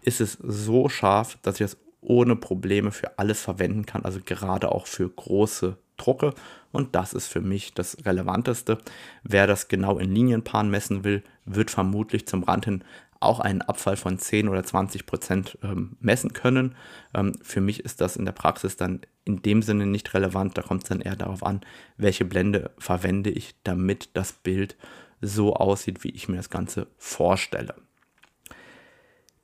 [0.03, 4.73] ist es so scharf, dass ich es ohne Probleme für alles verwenden kann, also gerade
[4.73, 6.33] auch für große Drucke.
[6.73, 8.79] Und das ist für mich das Relevanteste.
[9.23, 12.85] Wer das genau in Linienpaaren messen will, wird vermutlich zum Rand hin
[13.21, 16.77] auch einen Abfall von 10 oder 20 Prozent ähm, messen können.
[17.15, 20.57] Ähm, für mich ist das in der Praxis dann in dem Sinne nicht relevant.
[20.57, 21.61] Da kommt es dann eher darauf an,
[21.97, 24.77] welche Blende verwende ich, damit das Bild
[25.21, 27.75] so aussieht, wie ich mir das Ganze vorstelle.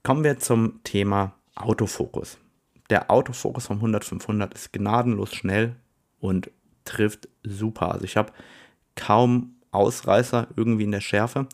[0.04, 2.38] Kommen wir zum Thema Autofokus.
[2.90, 5.76] Der Autofokus vom 100-500 ist gnadenlos schnell
[6.24, 6.50] und
[6.86, 7.92] trifft super.
[7.92, 8.32] Also ich habe
[8.96, 11.46] kaum Ausreißer irgendwie in der Schärfe.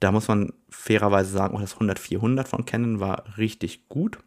[0.00, 4.18] Da muss man fairerweise sagen, auch das 100-400 von Canon war richtig gut.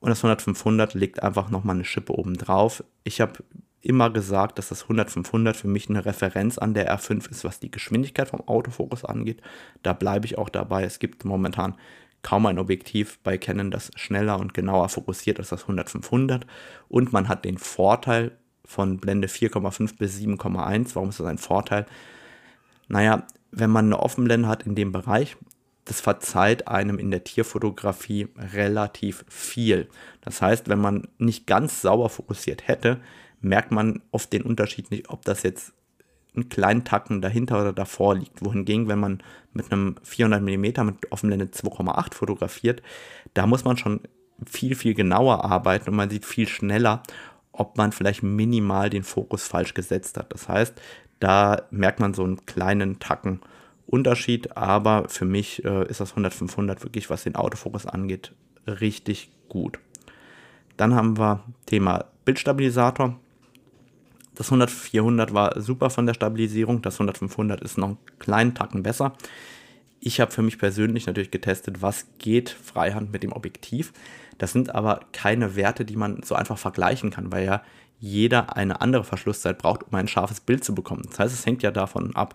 [0.00, 2.84] Und das 100-500 legt einfach nochmal eine Schippe oben drauf.
[3.04, 3.42] Ich habe
[3.80, 7.70] immer gesagt, dass das 100-500 für mich eine Referenz an der R5 ist, was die
[7.70, 9.40] Geschwindigkeit vom Autofokus angeht.
[9.82, 10.84] Da bleibe ich auch dabei.
[10.84, 11.76] Es gibt momentan
[12.20, 16.42] kaum ein Objektiv bei Canon, das schneller und genauer fokussiert als das 100-500.
[16.88, 20.94] Und man hat den Vorteil von Blende 4,5 bis 7,1.
[20.94, 21.86] Warum ist das ein Vorteil?
[22.88, 25.36] Naja, wenn man eine Offenblende hat in dem Bereich,
[25.84, 29.88] das verzeiht einem in der Tierfotografie relativ viel.
[30.22, 33.00] Das heißt, wenn man nicht ganz sauber fokussiert hätte,
[33.40, 35.74] merkt man oft den Unterschied nicht, ob das jetzt
[36.34, 38.44] einen kleinen Tacken dahinter oder davor liegt.
[38.44, 39.22] Wohingegen, wenn man
[39.52, 42.82] mit einem 400 mm mit Offenblende 2,8 fotografiert,
[43.34, 44.00] da muss man schon
[44.46, 47.02] viel, viel genauer arbeiten und man sieht viel schneller,
[47.56, 50.32] ob man vielleicht minimal den Fokus falsch gesetzt hat.
[50.32, 50.74] Das heißt,
[51.20, 53.40] da merkt man so einen kleinen Tacken
[53.86, 58.32] Unterschied, aber für mich äh, ist das 100-500 wirklich, was den Autofokus angeht,
[58.66, 59.78] richtig gut.
[60.76, 63.18] Dann haben wir Thema Bildstabilisator.
[64.34, 69.12] Das 100-400 war super von der Stabilisierung, das 100-500 ist noch einen kleinen Tacken besser.
[70.00, 73.92] Ich habe für mich persönlich natürlich getestet, was geht Freihand mit dem Objektiv.
[74.38, 77.62] Das sind aber keine Werte, die man so einfach vergleichen kann, weil ja
[78.00, 81.04] jeder eine andere Verschlusszeit braucht, um ein scharfes Bild zu bekommen.
[81.08, 82.34] Das heißt, es hängt ja davon ab,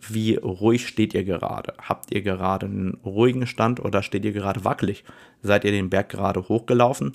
[0.00, 1.74] wie ruhig steht ihr gerade?
[1.78, 5.04] Habt ihr gerade einen ruhigen Stand oder steht ihr gerade wackelig?
[5.42, 7.12] Seid ihr den Berg gerade hochgelaufen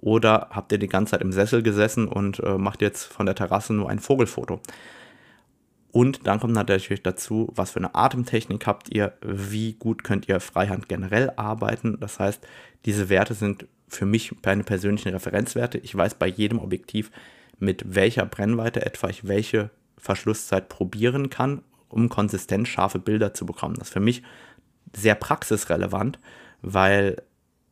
[0.00, 3.34] oder habt ihr die ganze Zeit im Sessel gesessen und äh, macht jetzt von der
[3.34, 4.60] Terrasse nur ein Vogelfoto?
[5.90, 10.40] Und dann kommt natürlich dazu, was für eine Atemtechnik habt ihr, wie gut könnt ihr
[10.40, 11.98] Freihand generell arbeiten.
[12.00, 12.46] Das heißt,
[12.84, 15.78] diese Werte sind für mich meine persönlichen Referenzwerte.
[15.78, 17.10] Ich weiß bei jedem Objektiv,
[17.58, 23.76] mit welcher Brennweite etwa ich welche Verschlusszeit probieren kann um konsistent scharfe Bilder zu bekommen.
[23.78, 24.22] Das ist für mich
[24.94, 26.18] sehr praxisrelevant,
[26.62, 27.22] weil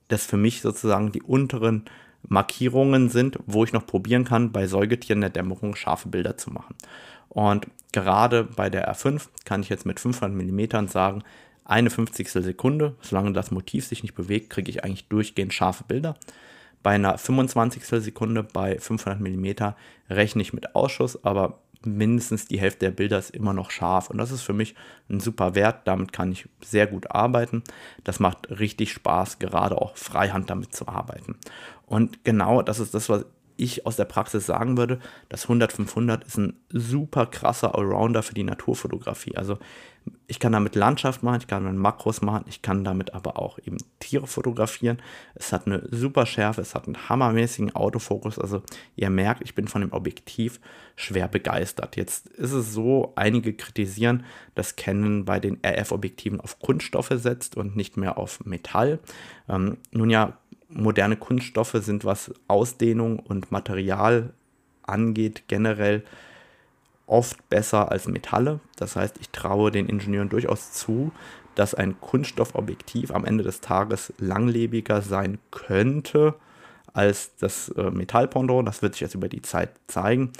[0.08, 1.84] das für mich sozusagen die unteren
[2.28, 6.74] Markierungen sind, wo ich noch probieren kann, bei Säugetieren der Dämmerung scharfe Bilder zu machen.
[7.28, 11.22] Und gerade bei der R5 kann ich jetzt mit 500 mm sagen,
[11.64, 12.28] eine 50.
[12.30, 16.14] Sekunde, solange das Motiv sich nicht bewegt, kriege ich eigentlich durchgehend scharfe Bilder.
[16.82, 17.84] Bei einer 25.
[17.86, 19.72] Sekunde bei 500 mm
[20.10, 24.10] rechne ich mit Ausschuss, aber mindestens die Hälfte der Bilder ist immer noch scharf.
[24.10, 24.74] Und das ist für mich
[25.08, 25.88] ein super Wert.
[25.88, 27.64] Damit kann ich sehr gut arbeiten.
[28.04, 31.36] Das macht richtig Spaß, gerade auch Freihand damit zu arbeiten.
[31.86, 33.24] Und genau das ist das, was
[33.56, 38.44] ich aus der Praxis sagen würde, das 100-500 ist ein super krasser Allrounder für die
[38.44, 39.36] Naturfotografie.
[39.36, 39.58] Also
[40.28, 43.58] ich kann damit Landschaft machen, ich kann damit Makros machen, ich kann damit aber auch
[43.58, 44.98] eben Tiere fotografieren.
[45.34, 48.38] Es hat eine super Schärfe, es hat einen hammermäßigen Autofokus.
[48.38, 48.62] Also
[48.96, 50.60] ihr merkt, ich bin von dem Objektiv
[50.96, 51.96] schwer begeistert.
[51.96, 57.76] Jetzt ist es so, einige kritisieren, dass Canon bei den RF-Objektiven auf Kunststoffe setzt und
[57.76, 58.98] nicht mehr auf Metall.
[59.48, 64.32] Ähm, nun ja, moderne Kunststoffe sind, was Ausdehnung und Material
[64.82, 66.04] angeht, generell
[67.06, 68.60] oft besser als Metalle.
[68.76, 71.12] Das heißt, ich traue den Ingenieuren durchaus zu,
[71.54, 76.34] dass ein Kunststoffobjektiv am Ende des Tages langlebiger sein könnte
[76.92, 78.66] als das äh, Metallpendant.
[78.66, 80.32] Das wird sich jetzt über die Zeit zeigen.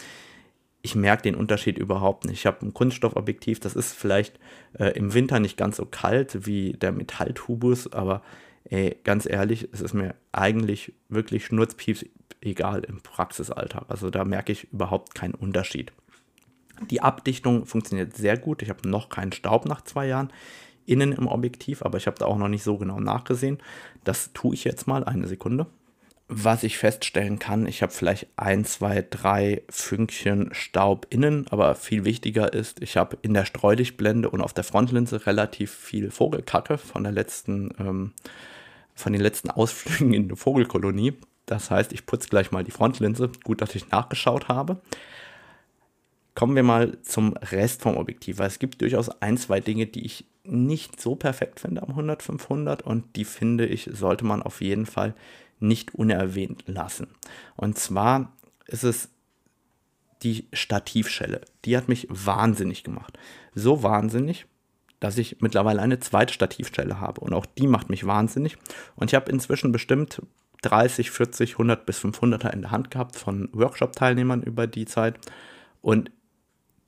[0.82, 2.40] Ich merke den Unterschied überhaupt nicht.
[2.40, 4.38] Ich habe ein Kunststoffobjektiv, das ist vielleicht
[4.78, 8.22] äh, im Winter nicht ganz so kalt wie der Metalltubus, aber
[8.70, 12.04] ey, ganz ehrlich, es ist mir eigentlich wirklich schnurzpieps
[12.40, 13.84] egal im Praxisalltag.
[13.88, 15.92] Also da merke ich überhaupt keinen Unterschied.
[16.90, 18.62] Die Abdichtung funktioniert sehr gut.
[18.62, 20.32] Ich habe noch keinen Staub nach zwei Jahren
[20.84, 23.58] innen im Objektiv, aber ich habe da auch noch nicht so genau nachgesehen.
[24.04, 25.66] Das tue ich jetzt mal eine Sekunde.
[26.28, 32.04] Was ich feststellen kann, ich habe vielleicht ein, zwei, drei Fünkchen Staub innen, aber viel
[32.04, 37.04] wichtiger ist, ich habe in der Streulichtblende und auf der Frontlinse relativ viel Vogelkacke von
[37.04, 38.12] der letzten, ähm,
[38.96, 41.14] von den letzten Ausflügen in eine Vogelkolonie.
[41.44, 43.30] Das heißt, ich putze gleich mal die Frontlinse.
[43.44, 44.80] Gut, dass ich nachgeschaut habe.
[46.34, 50.04] Kommen wir mal zum Rest vom Objektiv, weil es gibt durchaus ein, zwei Dinge, die
[50.04, 54.86] ich nicht so perfekt finde am 100-500 und die finde ich, sollte man auf jeden
[54.86, 55.14] Fall
[55.60, 57.08] nicht unerwähnt lassen.
[57.56, 58.32] Und zwar
[58.66, 59.08] ist es
[60.22, 61.42] die Stativschelle.
[61.64, 63.18] Die hat mich wahnsinnig gemacht.
[63.54, 64.46] So wahnsinnig,
[65.00, 67.20] dass ich mittlerweile eine zweite Stativschelle habe.
[67.20, 68.56] Und auch die macht mich wahnsinnig.
[68.94, 70.22] Und ich habe inzwischen bestimmt
[70.62, 75.18] 30, 40, 100 bis 500er in der Hand gehabt von Workshop-Teilnehmern über die Zeit.
[75.82, 76.10] Und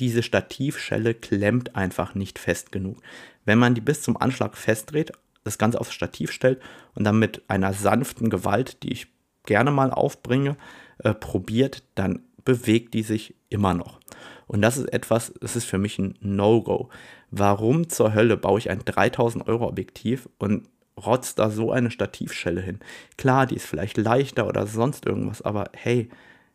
[0.01, 3.03] diese Stativschelle klemmt einfach nicht fest genug.
[3.45, 5.13] Wenn man die bis zum Anschlag festdreht,
[5.45, 6.61] das Ganze aufs Stativ stellt
[6.95, 9.09] und dann mit einer sanften Gewalt, die ich
[9.45, 10.57] gerne mal aufbringe,
[10.99, 13.99] äh, probiert, dann bewegt die sich immer noch.
[14.47, 16.89] Und das ist etwas, das ist für mich ein No-Go.
[17.31, 22.61] Warum zur Hölle baue ich ein 3000 Euro Objektiv und rotzt da so eine Stativschelle
[22.61, 22.81] hin?
[23.17, 26.09] Klar, die ist vielleicht leichter oder sonst irgendwas, aber hey,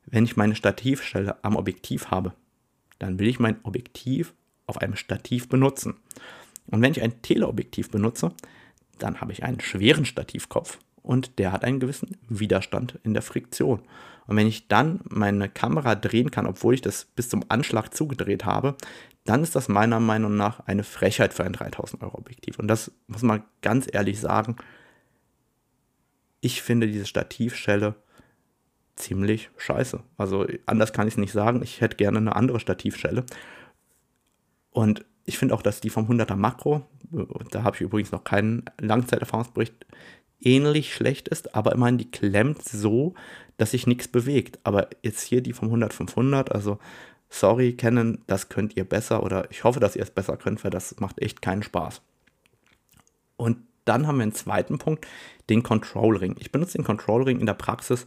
[0.05, 2.33] wenn ich meine Stativschelle am Objektiv habe,
[2.99, 4.33] dann will ich mein Objektiv
[4.65, 5.95] auf einem Stativ benutzen.
[6.67, 8.31] Und wenn ich ein Teleobjektiv benutze,
[8.97, 13.81] dann habe ich einen schweren Stativkopf und der hat einen gewissen Widerstand in der Friktion.
[14.25, 18.45] Und wenn ich dann meine Kamera drehen kann, obwohl ich das bis zum Anschlag zugedreht
[18.45, 18.75] habe,
[19.25, 22.59] dann ist das meiner Meinung nach eine Frechheit für ein 3000 Euro Objektiv.
[22.59, 24.57] Und das muss man ganz ehrlich sagen.
[26.41, 27.95] Ich finde diese Stativschelle
[28.95, 30.01] ziemlich scheiße.
[30.17, 31.63] Also anders kann ich es nicht sagen.
[31.63, 33.25] Ich hätte gerne eine andere Stativschelle.
[34.71, 36.85] Und ich finde auch, dass die vom 100er Makro,
[37.51, 39.85] da habe ich übrigens noch keinen Langzeiterfahrungsbericht,
[40.41, 43.13] ähnlich schlecht ist, aber immerhin die klemmt so,
[43.55, 44.59] dass sich nichts bewegt.
[44.63, 46.79] Aber jetzt hier die vom 100-500, also
[47.33, 50.71] sorry, Canon, das könnt ihr besser oder ich hoffe, dass ihr es besser könnt, weil
[50.71, 52.01] das macht echt keinen Spaß.
[53.37, 55.07] Und dann haben wir einen zweiten Punkt,
[55.49, 56.35] den Control Ring.
[56.39, 58.05] Ich benutze den Control Ring in der Praxis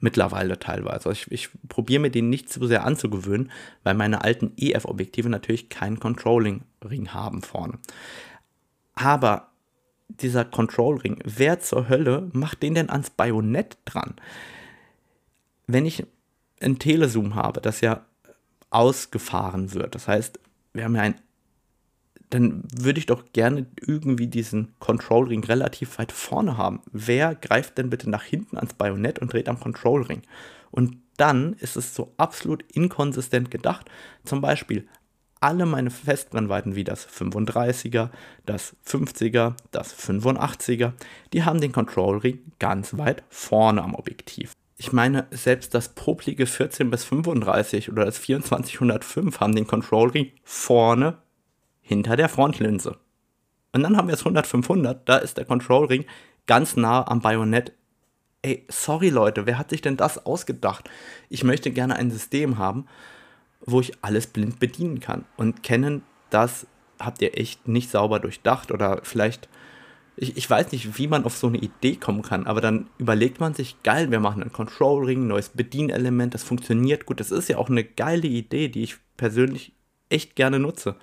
[0.00, 1.12] mittlerweile teilweise.
[1.12, 3.52] Ich, ich probiere mir den nicht zu sehr anzugewöhnen,
[3.84, 7.78] weil meine alten EF-Objektive natürlich keinen Controlling-Ring haben vorne.
[8.94, 9.48] Aber
[10.08, 14.14] dieser Control-Ring, wer zur Hölle macht den denn ans Bajonett dran?
[15.66, 16.04] Wenn ich
[16.60, 18.04] ein Telezoom habe, das ja
[18.72, 20.40] ausgefahren wird, das heißt,
[20.72, 21.14] wir haben ja ein
[22.32, 26.80] dann würde ich doch gerne irgendwie diesen Control Ring relativ weit vorne haben.
[26.90, 30.22] Wer greift denn bitte nach hinten ans Bajonett und dreht am Control Ring?
[30.70, 33.90] Und dann ist es so absolut inkonsistent gedacht.
[34.24, 34.88] Zum Beispiel
[35.40, 38.08] alle meine Festbrennweiten wie das 35er,
[38.46, 40.92] das 50er, das 85er,
[41.34, 44.52] die haben den Control Ring ganz weit vorne am Objektiv.
[44.82, 50.32] Ich meine, selbst das poplige 14 bis 35 oder das 2405 haben den Control Ring
[50.42, 51.18] vorne
[51.82, 52.96] hinter der Frontlinse.
[53.70, 56.04] Und dann haben wir das 100-500, da ist der Control Ring
[56.46, 57.74] ganz nah am Bajonett.
[58.42, 60.90] Ey, sorry Leute, wer hat sich denn das ausgedacht?
[61.28, 62.86] Ich möchte gerne ein System haben,
[63.64, 65.26] wo ich alles blind bedienen kann.
[65.36, 66.66] Und kennen, das
[66.98, 69.48] habt ihr echt nicht sauber durchdacht oder vielleicht,
[70.16, 73.40] ich, ich weiß nicht, wie man auf so eine Idee kommen kann, aber dann überlegt
[73.40, 77.20] man sich, geil, wir machen einen Control Ring, neues Bedienelement, das funktioniert gut.
[77.20, 79.72] Das ist ja auch eine geile Idee, die ich persönlich
[80.10, 80.96] echt gerne nutze.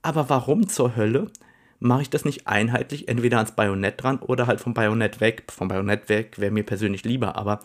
[0.00, 1.30] Aber warum zur Hölle
[1.78, 5.44] mache ich das nicht einheitlich, entweder ans Bajonett dran oder halt vom Bajonett weg?
[5.50, 7.60] Vom Bajonett weg wäre mir persönlich lieber, aber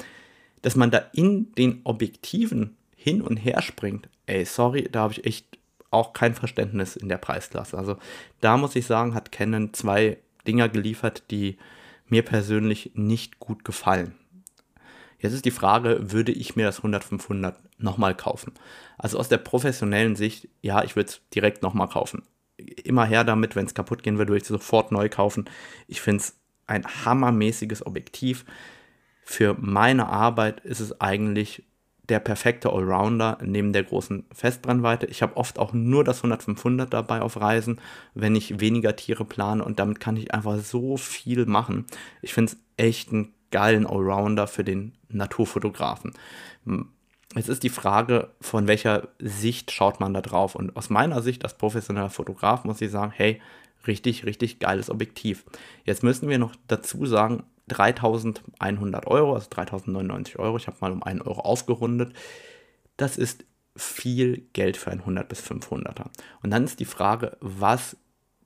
[0.61, 5.25] dass man da in den Objektiven hin und her springt, ey, sorry, da habe ich
[5.25, 5.57] echt
[5.91, 7.77] auch kein Verständnis in der Preisklasse.
[7.77, 7.97] Also
[8.41, 11.57] da muss ich sagen, hat Canon zwei Dinger geliefert, die
[12.07, 14.15] mir persönlich nicht gut gefallen.
[15.19, 18.53] Jetzt ist die Frage, würde ich mir das 100-500 nochmal kaufen?
[18.97, 22.23] Also aus der professionellen Sicht, ja, ich würde es direkt nochmal kaufen.
[22.57, 25.45] Immer her damit, wenn es kaputt gehen würde, würde ich es sofort neu kaufen.
[25.87, 28.45] Ich finde es ein hammermäßiges Objektiv.
[29.23, 31.63] Für meine Arbeit ist es eigentlich
[32.09, 35.07] der perfekte Allrounder neben der großen Festbrennweite.
[35.07, 37.81] Ich habe oft auch nur das 100-500 dabei auf Reisen,
[38.13, 41.85] wenn ich weniger Tiere plane und damit kann ich einfach so viel machen.
[42.21, 46.13] Ich finde es echt ein geilen Allrounder für den Naturfotografen.
[47.35, 50.55] Jetzt ist die Frage, von welcher Sicht schaut man da drauf?
[50.55, 53.41] Und aus meiner Sicht als professioneller Fotograf muss ich sagen, hey,
[53.85, 55.45] richtig, richtig geiles Objektiv.
[55.85, 61.03] Jetzt müssen wir noch dazu sagen, 3100 Euro, also 3099 Euro, ich habe mal um
[61.03, 62.13] 1 Euro aufgerundet.
[62.95, 66.05] Das ist viel Geld für ein 100 bis 500er.
[66.41, 67.97] Und dann ist die Frage, was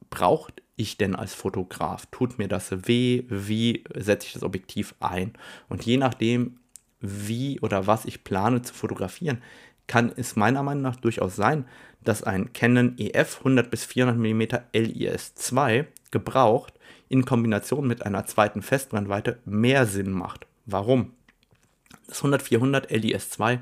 [0.10, 2.06] braucht ich denn als Fotograf?
[2.08, 3.24] Tut mir das weh?
[3.30, 5.34] Wie setze ich das Objektiv ein?
[5.70, 6.60] Und je nachdem,
[7.00, 9.42] wie oder was ich plane zu fotografieren,
[9.88, 11.66] kann es meiner Meinung nach durchaus sein,
[12.04, 14.42] dass ein Canon EF 100 bis 400 mm
[14.74, 16.74] LIS2 gebraucht
[17.12, 20.48] in Kombination mit einer zweiten Festbrennweite mehr Sinn macht.
[20.66, 21.12] Warum?
[22.08, 23.60] Das 100-400 LIS2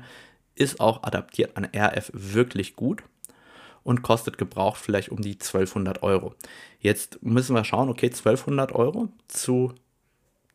[0.54, 3.02] ist auch adaptiert an RF wirklich gut
[3.82, 6.34] und kostet gebraucht vielleicht um die 1200 Euro.
[6.78, 9.74] Jetzt müssen wir schauen, okay, 1200 Euro zu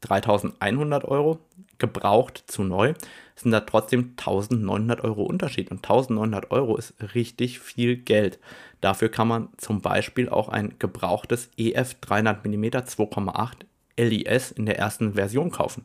[0.01, 1.39] 3100 Euro
[1.77, 2.93] gebraucht zu neu,
[3.35, 5.69] sind da trotzdem 1900 Euro Unterschied.
[5.71, 8.39] Und 1900 Euro ist richtig viel Geld.
[8.81, 13.51] Dafür kann man zum Beispiel auch ein gebrauchtes EF 300 mm 2,8
[13.97, 15.83] LIS in der ersten Version kaufen.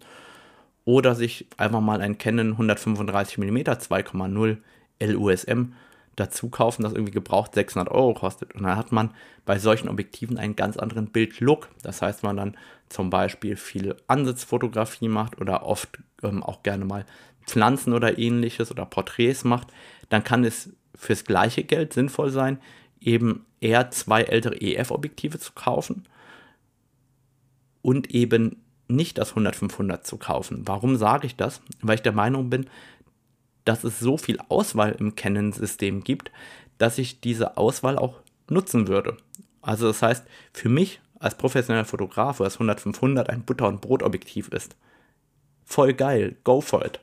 [0.84, 4.56] Oder sich einfach mal ein Canon 135 mm 2,0
[5.02, 5.72] LUSM
[6.16, 8.54] dazu kaufen, das irgendwie gebraucht 600 Euro kostet.
[8.54, 9.10] Und dann hat man
[9.44, 11.68] bei solchen Objektiven einen ganz anderen Bildlook.
[11.82, 12.56] Das heißt, man dann
[12.88, 17.06] zum Beispiel viel Ansitzfotografie macht oder oft ähm, auch gerne mal
[17.46, 19.68] Pflanzen oder ähnliches oder Porträts macht,
[20.08, 22.58] dann kann es fürs gleiche Geld sinnvoll sein,
[23.00, 26.04] eben eher zwei ältere EF-Objektive zu kaufen
[27.82, 30.62] und eben nicht das 100-500 zu kaufen.
[30.66, 31.62] Warum sage ich das?
[31.80, 32.68] Weil ich der Meinung bin,
[33.64, 36.30] dass es so viel Auswahl im Canon-System gibt,
[36.78, 39.16] dass ich diese Auswahl auch nutzen würde.
[39.62, 44.76] Also das heißt, für mich als professioneller Fotograf, das 100-500 ein Butter- und Brotobjektiv ist,
[45.70, 47.00] voll geil, go for it.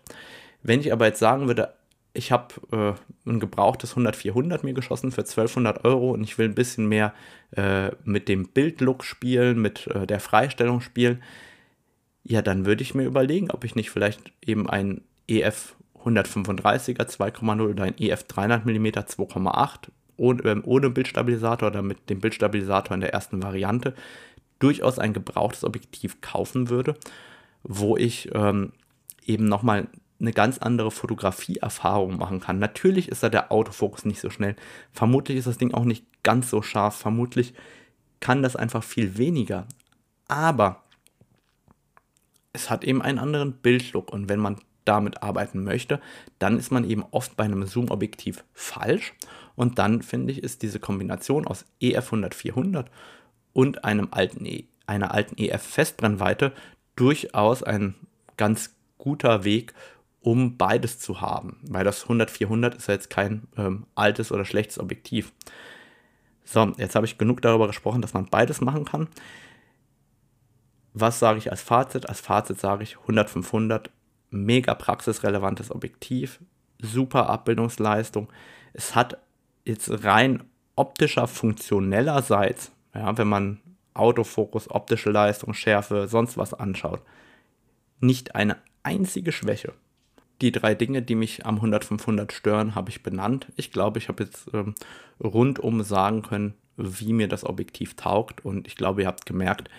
[0.62, 1.74] Wenn ich aber jetzt sagen würde,
[2.14, 6.56] ich habe äh, ein gebrauchtes 100-400 mir geschossen für 1200 Euro und ich will ein
[6.56, 7.14] bisschen mehr
[7.56, 11.24] äh, mit dem Bildlook spielen, mit äh, der Freistellung spielen,
[12.24, 17.62] ja, dann würde ich mir überlegen, ob ich nicht vielleicht eben ein EF 135er 2,0
[17.62, 19.76] oder ein EF 300 mm 2,8
[20.18, 23.94] ohne, ohne Bildstabilisator oder mit dem Bildstabilisator in der ersten Variante
[24.60, 26.96] durchaus ein gebrauchtes Objektiv kaufen würde,
[27.68, 28.72] wo ich ähm,
[29.26, 29.88] eben nochmal
[30.20, 32.60] eine ganz andere Fotografieerfahrung machen kann.
[32.60, 34.56] Natürlich ist da der Autofokus nicht so schnell.
[34.92, 36.96] Vermutlich ist das Ding auch nicht ganz so scharf.
[36.96, 37.54] Vermutlich
[38.20, 39.68] kann das einfach viel weniger.
[40.28, 40.84] Aber
[42.54, 44.12] es hat eben einen anderen Bildlook.
[44.12, 46.00] Und wenn man damit arbeiten möchte,
[46.40, 49.14] dann ist man eben oft bei einem Zoom-Objektiv falsch.
[49.56, 52.86] Und dann finde ich, ist diese Kombination aus EF 100-400
[53.54, 56.54] und einem alten e, einer alten EF-Festbrennweite
[56.98, 57.96] durchaus ein
[58.36, 59.74] ganz guter Weg,
[60.20, 61.58] um beides zu haben.
[61.70, 65.32] Weil das 100-400 ist ja jetzt kein ähm, altes oder schlechtes Objektiv.
[66.44, 69.08] So, jetzt habe ich genug darüber gesprochen, dass man beides machen kann.
[70.94, 72.10] Was sage ich als Fazit?
[72.10, 73.90] Als Fazit sage ich 100-500,
[74.32, 76.40] mega praxisrelevantes Objektiv,
[76.80, 78.30] super Abbildungsleistung.
[78.74, 79.18] Es hat
[79.66, 80.44] jetzt rein
[80.76, 83.62] optischer, funktionellerseits, ja, wenn man
[83.98, 87.02] Autofokus, optische Leistung, Schärfe, sonst was anschaut,
[88.00, 89.74] nicht eine einzige Schwäche.
[90.42, 93.48] Die drei Dinge, die mich am 100-500 stören, habe ich benannt.
[93.56, 94.76] Ich glaube, ich habe jetzt ähm,
[95.22, 98.46] rundum sagen können, wie mir das Objektiv taugt.
[98.46, 99.70] Und ich glaube, ihr habt gemerkt,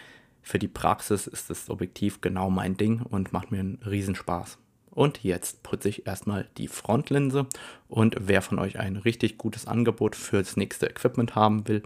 [0.42, 4.58] für die Praxis ist das Objektiv genau mein Ding und macht mir einen Riesenspaß.
[4.90, 7.46] Und jetzt putze ich erstmal die Frontlinse.
[7.88, 11.84] Und wer von euch ein richtig gutes Angebot für das nächste Equipment haben will,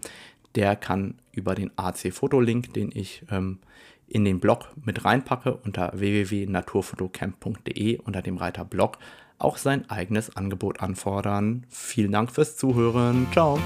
[0.54, 3.58] der kann über den AC-Foto-Link, den ich ähm,
[4.06, 8.98] in den Blog mit reinpacke, unter www.naturfotocamp.de unter dem Reiter Blog
[9.38, 11.66] auch sein eigenes Angebot anfordern.
[11.68, 13.26] Vielen Dank fürs Zuhören.
[13.32, 13.58] Ciao.